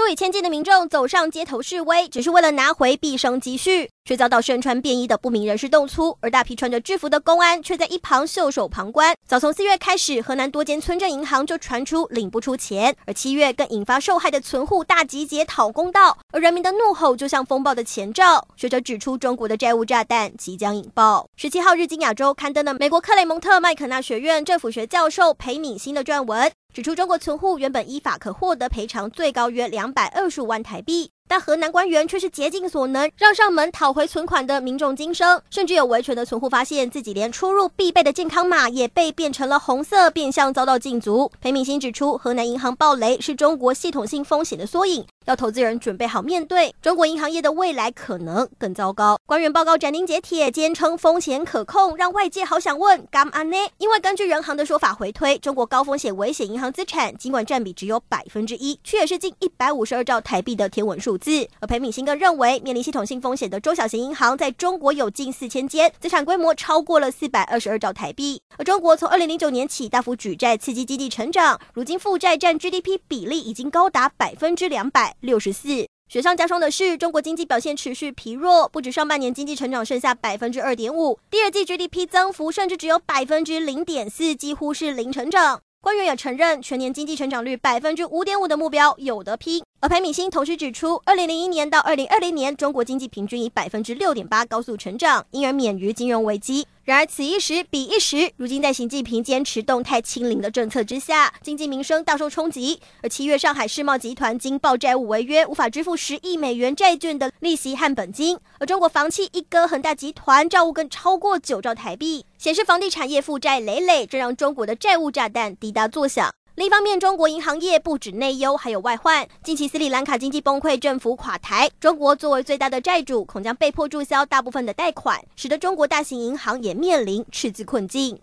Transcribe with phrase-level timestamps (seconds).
[0.00, 9.14] 数以千计的民众走上街头示威，只是为了拿回毕生积蓄，却遭到身穿便衣的不明人士动粗，而大批穿着制服的公安却在一旁袖手旁观。
[9.28, 18.42] 早从四月开始，河南多间村镇银行就传出领不出钱，而七月更引发受害的存户大集结讨公道，而人民的怒吼就像风暴的前兆。
[18.56, 21.28] 学者指出，中国的债务炸弹即将引爆。
[21.36, 26.50] 十七号，《日经亚洲》刊登了美国克雷蒙特麦肯纳学院政府学教授裴敏欣的撰文。
[26.72, 41.30] 指出，中国存户原本依法可获得赔偿最高约两百二十五万台币，但河南官员却是竭尽所能让上门讨回存款的民众噤声，甚至有维权的存户发现自己连出入必备的健康码也被变成了红色，变相遭到禁足。
[41.40, 45.04] 裴敏欣指出，河南银行暴雷是中国系统性风险的缩影。
[45.26, 49.16] 要投资人准备好面对中国银行业的未来可能更糟糕。
[49.26, 53.56] 官员报告斩钉截铁，坚称风险可控，让外界好想问干嘛呢？
[53.78, 61.46] 因为根据人行的说法回推，中国高风险危险银行资产尽管占比只有百分之一，却也是近一百五十二兆台币的天文数字。
[61.60, 68.42] 而裴敏欣更认为，面临系统性风险的中小型银行在中国有近四千间，资产规模超过了四百二十二兆台币。
[68.56, 75.09] 而中国从二零零九年起大幅举债刺激经济成长，如今负债占 GDP 比例已经高达百分之两百。
[75.20, 85.60] 六十四，雪上加霜的是，中国经济表现持续疲弱，不止上半年经济成长剩下百分之二点五，第二季 GDP 增幅甚至只有百分之零点四，几乎是零成长。
[85.82, 89.62] 官员也承认，全年经济成长率百分之五点五的目标有得拼。
[89.82, 96.66] 而裴敏欣同时指出，二零零一年到二零二零年，中国经济平均以百分之六点八高速成长，因而免于金融危机。
[96.84, 98.30] 然而，此一时彼一时。
[98.36, 102.78] 如今，在习近平坚持动态清零的政策之下，经济民生大受冲击。
[103.02, 108.38] 而七月，上海世贸集团惊爆债务违约，无法支付十亿美元债券的利息和本金。
[108.58, 116.30] 而中国房企一哥恒大集团债务更超过九兆台币，显示房地产业负债累累，这让中国的债务炸弹滴答作响。
[116.60, 119.26] 另一方面，中国银行业不止内忧，还有外患。
[119.42, 128.18] 近期斯里兰卡经济崩溃，政府垮台，中国作为最大的债主，恐将被迫注销大部分的贷款，使得中国大型银行也面临赤字困境。